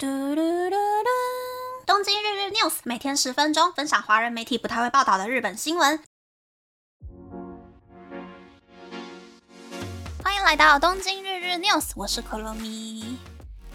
[0.00, 1.08] 嘟嘟嘟嘟！
[1.84, 6.00] 东京日日 news 每天十分钟，分享华人媒体不太会报道的日本新闻。
[10.22, 13.18] 欢迎来到东京日日 news，我是可乐咪。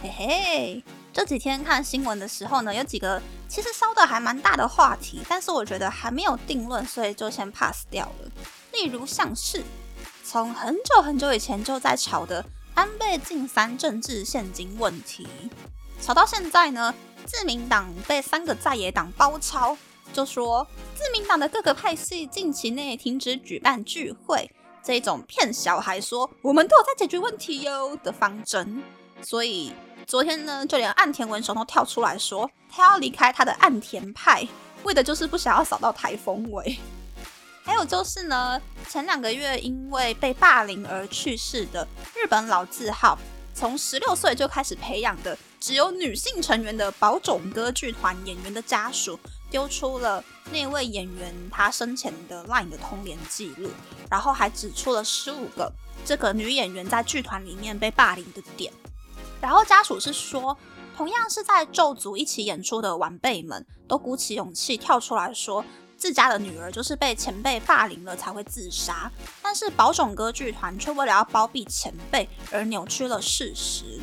[0.02, 8.32] 嘿嘿，这几天看新闻的时候呢，有几个其实烧的还蛮大的话题，但是我觉得还没有定论，所以就先 pass 掉了。
[8.72, 9.62] 例如像是
[10.24, 12.46] 从很久很久以前就在吵的
[12.76, 15.28] 安倍晋三政治现金问题。
[16.04, 16.94] 吵到现在呢，
[17.26, 19.78] 自民党被三个在野党包抄，
[20.12, 24.52] 就说自民党的各个派系近期内停止举办聚会，
[24.84, 28.84] 这种骗小孩说我们都有在解决问题哟的方针。
[29.22, 29.72] 所以
[30.06, 34.46] 昨天呢，就连岸田文雄都跳出来说，他要离开他的岸田派，
[34.84, 36.78] 为的就是不想要扫到台风尾。
[37.64, 43.18] 还有就是呢，前两个月因为被霸凌而去世的日本老字号。
[43.54, 49.18] 从十六岁就开始培养的只有女性成员的宝冢歌剧团演员的家属，
[49.50, 53.70] 丢出了那位演员他生前的 LINE 的通联记录，
[54.10, 55.72] 然后还指出了十五个
[56.04, 58.74] 这个女演员在剧团里面被霸凌的点。
[59.40, 60.58] 然后家属是说，
[60.98, 65.64] 同样是在咒组一起演出的晚辈们都鼓起勇气跳出来说。
[66.04, 69.10] 自家的女儿就是被前辈霸凌了才会自杀，
[69.42, 74.02] 但是宝冢歌剧团却为了要包庇前辈而扭曲了事实。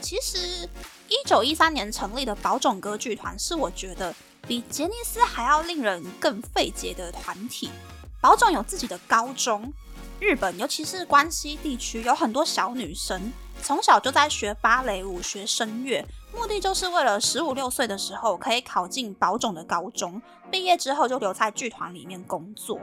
[0.00, 0.66] 其实，
[1.08, 4.14] 一九一三年成立的宝冢歌剧团是我觉得
[4.48, 7.68] 比杰尼斯还要令人更费解的团体。
[8.22, 9.70] 宝冢有自己的高中，
[10.20, 13.30] 日本尤其是关西地区有很多小女生
[13.62, 16.02] 从小就在学芭蕾舞、学声乐。
[16.32, 22.80] 目的就是为了十五六岁的时候可以考进宝冢的高中，毕业之后就留在剧团里面工作。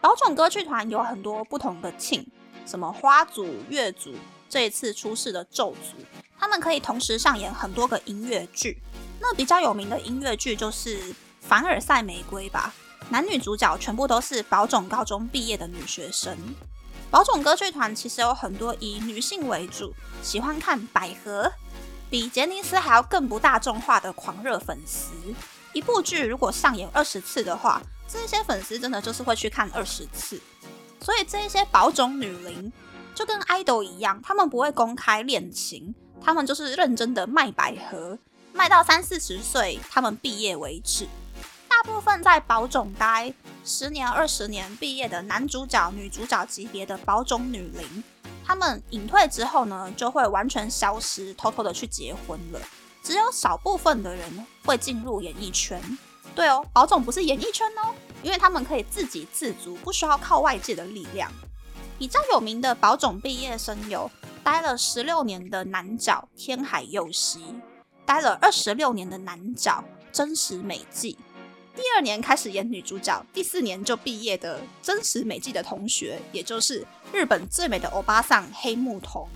[0.00, 2.26] 宝冢歌剧团有很多不同的庆
[2.64, 4.14] 什么花组、乐组，
[4.48, 5.96] 这一次出事的咒组，
[6.38, 8.78] 他们可以同时上演很多个音乐剧。
[9.20, 12.72] 那比较有名的音乐剧就是《凡尔赛玫瑰》吧，
[13.10, 16.36] 男女主角全部都是宝冢高中毕业的女学生。
[17.10, 21.50] 宝冢歌剧团其实有很多以女性为主，喜欢看百合。
[22.10, 25.12] 比杰尼斯还要更不大众化的狂热粉丝，
[25.74, 30.40] 一部剧如果上演二十次的话，这些粉丝真的就是会去看二十次。
[31.00, 32.72] 所以这一些宝种女伶
[33.14, 38.18] 就跟 idol 一样，他们不会公开恋情，他们就是认真的卖百合，
[38.54, 41.06] 卖到三四十岁他们毕业为止。
[41.68, 43.32] 大部分在宝种待
[43.64, 48.02] 十年、二十年毕业的男主角、女主角级别的宝种女伶。
[48.48, 52.58] 他们隐退之后呢，就会完全消失，偷偷的去结婚了。
[53.02, 55.78] 只有少部分的人会进入演艺圈。
[56.34, 61.30] 对哦，宝冢不是演艺圈哦，因为他们可以自给自足，不需要靠外界的力量。
[61.98, 64.10] 比较有名的宝冢毕业生有
[64.42, 67.44] 待了十六年的男角天海佑希，
[68.06, 71.18] 待了二十六年的男角真实美纪。
[71.78, 79.28] 第二年开始演女主角，第四年就毕业的真实美纪的同学，也就是日本最美的欧巴桑黑木瞳。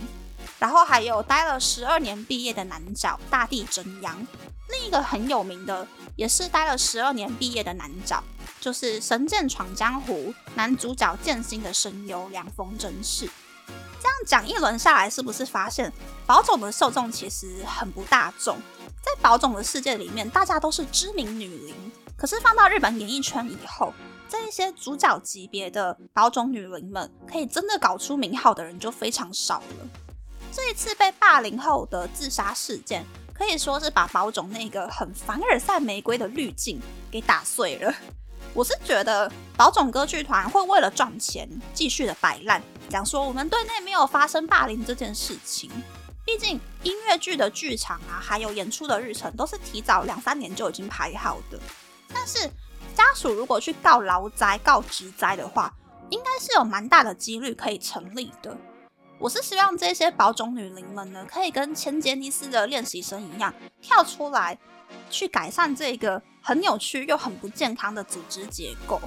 [0.58, 4.26] 然后还有待了十二年毕业的男角大地真阳。
[4.72, 5.86] 另一个很有名的，
[6.16, 8.20] 也是待了十二年毕业的男角，
[8.60, 13.30] 就是《神剑闯江湖》男主角剑心的声优凉风真士。
[14.00, 15.92] 这样讲一轮下来，是不是发现
[16.26, 18.58] 宝总的受众其实很不大众？
[19.00, 21.92] 在宝总的世界里面，大家都是知名女伶。
[22.22, 23.92] 可是放到日本演艺圈以后，
[24.28, 29.88] 这一些主角级别的宝冢女伶们，可以真的搞出名号的人就非常少了。
[30.52, 36.80] 这一次被霸凌后的自杀事件，可以说是把宝冢那个很凡尔赛玫瑰的滤镜
[37.10, 37.92] 给打碎了。
[38.54, 45.68] 我是觉得宝冢歌剧团会为了赚钱继续的摆烂，讲说我们队内没有发生霸凌这件事情。
[46.24, 51.58] 毕竟音乐剧的剧场啊，还有演出的日程都是提早两三年就已经排好的。
[52.14, 52.38] 但是
[52.94, 55.72] 家属如果去告劳灾、告职灾的话，
[56.10, 58.56] 应该是有蛮大的几率可以成立的。
[59.18, 64.58] 我是希望这些保种女灵们呢，可以跟前杰尼斯的练习生一样，跳出来
[65.10, 69.00] 去改善这个很扭曲又很不健康的组织结构。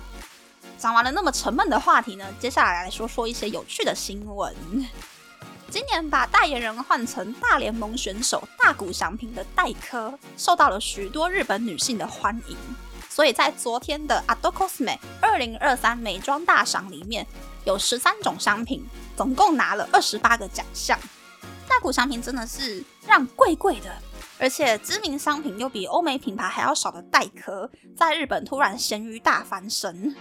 [0.78, 4.56] 讲完了那么沉闷的话题呢，接下来来说说一些有趣的新闻。
[5.69, 12.57] 今年把代言人换成大联盟选手大谷翔平的代科，受到了许多日本女性的欢迎。
[13.16, 17.26] 所以在昨天的 Ado Cosme 二零二三美妆大赏里面，
[17.64, 18.86] 有十三种商品，
[19.16, 21.00] 总共拿了二十八个奖项。
[21.66, 23.90] 大股商品真的是让贵贵的，
[24.38, 30.14] 而且知名商品又比欧美品牌还要少的代科，在日本突然咸鱼大翻身。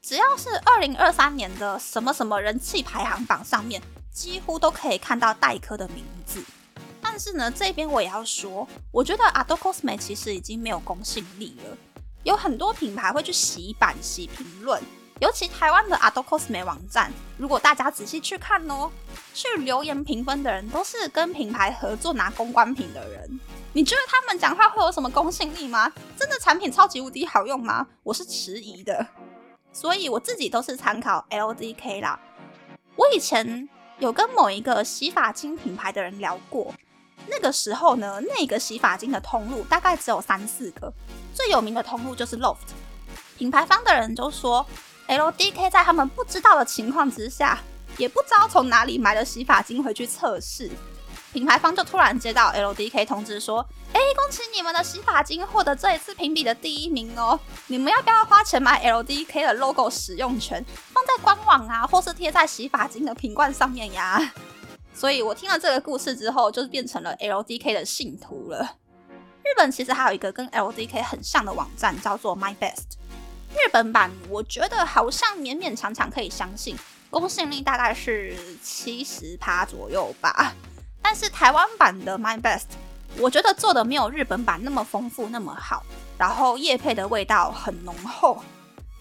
[0.00, 6.42] 只要是二零二三年的什么什么人气排行榜上面，几乎都可以看到代科的名字。
[7.02, 11.76] 但但是呢，这边我也要说，我觉得 Ado Cosme 其实已经没有公信力了。
[12.28, 14.78] 有很多品牌会去洗版、洗评论，
[15.18, 18.90] 尤其台湾的 Ado Cosme 网站，如果大家仔细去看哦，
[19.32, 23.40] 去留言评分的人都是跟品牌合作拿公关品的人。
[23.72, 25.90] 你觉得他们讲话会有什么公信力吗？
[26.18, 27.86] 真的产品超级无敌好用吗？
[28.02, 29.06] 我是迟疑的。
[29.72, 32.20] 所以我自己都是参考 LDK 啦。
[32.94, 33.66] 我以前
[34.00, 36.74] 有跟某一个洗发精品牌的人聊过。
[37.26, 40.92] 那个时候呢，那个洗发精的通路大概只有三四个，
[41.34, 42.56] 最有名的通路就是 Loft。
[43.36, 44.66] 品牌方的人就说
[45.08, 47.58] ，LDK 在他们不知道的情况之下，
[47.96, 50.70] 也不知道从哪里买了洗发精回去测试。
[51.32, 53.60] 品牌方就突然接到 LDK 通知说，
[53.92, 57.38] 哎，恭喜你们的洗发精获得这一次评比的第一名哦！
[57.66, 64.32] 你们要不要花钱买 LDK 的 logo 使用权，放在官网啊，或是贴在洗发精的瓶罐上面呀？
[64.98, 68.78] 所以我听了这个故事之后，就是变成了 LDK 的信徒了。
[69.44, 72.96] 日本其实还有一个跟 LDK 很像的网站，叫做 My Best。
[73.54, 76.76] 日本版我觉得好像勉勉强强可以相信，
[77.10, 80.52] 公信力大概是七十趴左右吧。
[81.00, 82.66] 但是台湾版的 My Best，
[83.18, 85.84] 我觉得做的没有日本版那么丰富那么好，
[86.18, 88.42] 然后叶配的味道很浓厚。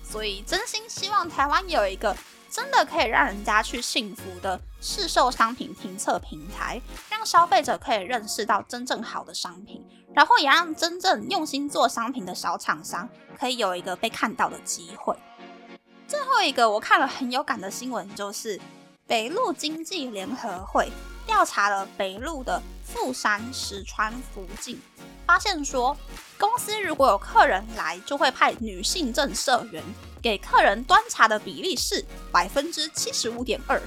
[0.04, 2.16] 所以真心希望台湾有一个。
[2.58, 13.08] 真的可以让人家去幸福的市售商品评测平台，让消费者可以认识到真正好的商品，然后也让真正用心做商品的小厂商
[13.38, 15.16] 可以有一个被看到的机会。
[16.08, 18.60] 最后一个我看了很有感的新闻，就是
[19.08, 20.92] 北陆经济联合会
[21.26, 24.78] 调查了北陆的富山、石川、福晋，
[25.26, 25.96] 发现说
[26.38, 29.82] 公司如果有客人来，就会派女性正社员。
[30.22, 33.82] 给客人端茶的比例是百分之七十五点二，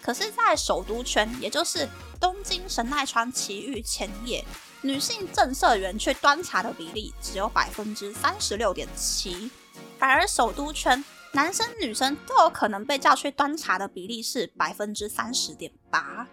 [0.00, 1.86] 可是，在首都圈，也就是
[2.18, 4.42] 东京神奈川埼玉千叶，
[4.80, 9.50] 女性正社员去端茶的比例只有百分之三十六点七，
[9.98, 16.24] 反而首都圈男生女生都有可能被叫去端茶的比例是百分之三十点八。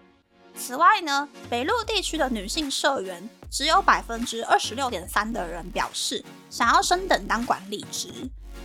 [0.55, 8.09] 此外呢，北陆地区的女性社员只有百分之二十六点三的人表示想要升等当管理职。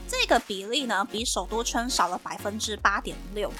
[0.06, 3.50] 这个比例呢，比首都圈少了百分之八点六。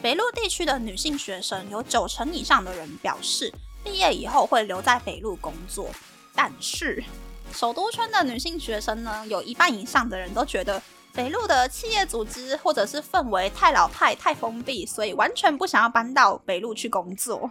[0.00, 3.52] 北陆地区的女性学生有九成以上的人表示，
[3.84, 5.90] 毕业以后会留在北陆工作。
[6.34, 7.04] 但是，
[7.52, 10.82] 首都圈的女性学生呢，有一半以上的人都觉得
[11.14, 17.50] 北陆的企业组织或者是氛围太老派、太封闭，所以完全不想要搬到北陆去工作。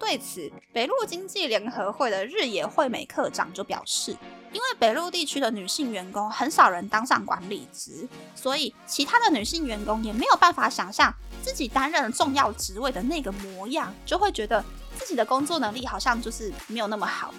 [0.00, 4.10] 对此，北陆经济联合会的日野惠美课长就表示，
[4.52, 14.64] 因为北陆地区的女性员工很少人当上管理职，所以其他的女性员工也没有办法想象自己担任重要职位的那个模样，就会觉得
[14.98, 17.32] 自己的工作能力好像就是没有那么好。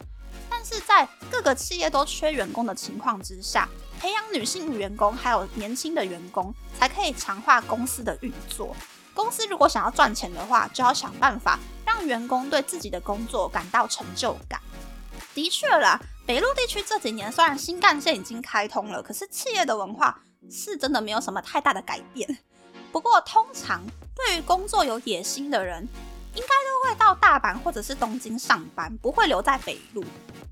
[0.49, 3.69] 但是在各个企业都缺员工的情况之下，
[3.99, 8.75] 培养女性员工还有年轻的员工，才可以强化公司的运作。
[9.13, 14.61] 公司如果想要赚钱的话，就要想办法让员工对自己的工作感到成就感。
[15.33, 22.39] 的确啦，北陆地区这几年虽然新干线已经开通了，可是企业的文化是真的没有什么太大的改变。
[22.91, 23.83] 不过，通常
[24.15, 25.87] 对于工作有野心的人，
[26.35, 30.03] 应该都会到大阪或者是东京上班，不会留在北陆。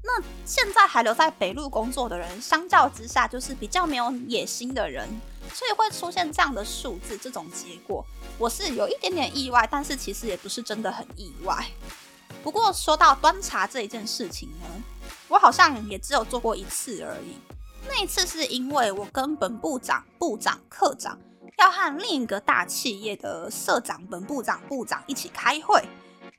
[0.03, 5.07] 那现在还留在北陆工作的人，相较之下就是比较没有野心的人。
[5.53, 8.05] 所以会出现这样的数字，这种结果，
[8.37, 11.65] 我是有一点点意外，但是其实也不是真的很意外。
[12.43, 14.67] 不过说到端茶这一件事情呢，
[15.29, 17.37] 我好像也只有做过一次而已。
[17.87, 21.17] 那一次是因为我跟本部长、部长、科长
[21.57, 25.79] 要和另一个大企业的社长、本部长、部长一起开会，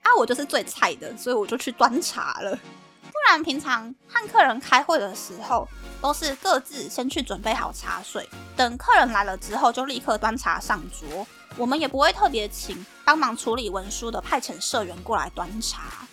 [0.02, 2.58] 啊，我就是最菜的，所以我就去端茶了。
[3.02, 5.68] 不然平常和客人开会的时候。
[6.00, 11.26] 都是各自先去准备好茶水，等客人来了之后就立刻端茶上桌。
[11.56, 16.06] 我们也不会特别请帮忙处理文书的派遣社员过来端茶。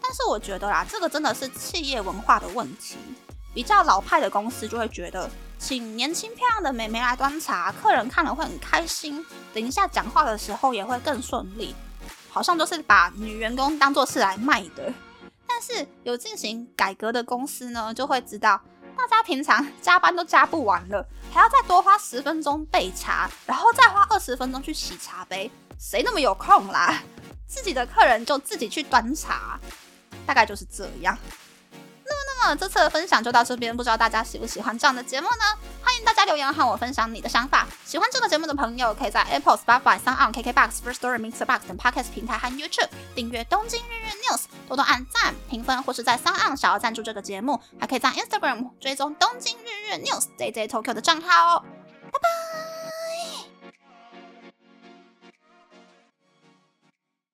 [0.00, 2.96] 但是我觉得啦，这个真的是企业文化的问题。
[3.56, 11.74] 比较老派的公司就会觉得，请年轻漂亮的美眉来端茶，客人看了会很开心，等一下讲话的时候也会更顺利，
[12.28, 14.92] 好像就是把女员工当做是来卖的。
[15.46, 18.60] 但是有进行改革的公司呢，就会知道。
[18.94, 27.02] 大家平常加班都加不完了，还要再多花十分钟备茶，然后再花二十分钟去洗茶杯，谁那么有空啦？
[27.46, 29.58] 自己的客人就自己去端茶，
[30.26, 31.16] 大概就是这样。
[32.46, 35.44] 那，这次的分享就到这边，不知道大家喜不喜欢这样的节目呢？
[35.82, 37.66] 欢迎大家留言和我分享你的想法。
[37.84, 44.38] 喜欢这个节目的朋友，可以在 Apple、Spotify、s o n KKBox、First Story、Mixer Box 等 Podcast 平台和 YouTube 订阅《东京日日 News》，
[44.68, 51.64] 多多按赞、评分，或是在 s o n 想要赞助这个节目，还可以在 Instagram 追踪《东京日日 News》JJ Tokyo 的账号哦。
[52.12, 52.45] 拜拜。